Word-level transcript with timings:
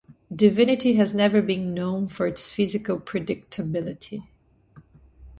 Divinity 0.35 0.95
has 0.95 1.13
never 1.13 1.43
been 1.43 1.75
known 1.75 2.07
for 2.07 2.25
its 2.25 2.49
physical 2.51 2.99
predictability. 2.99 4.23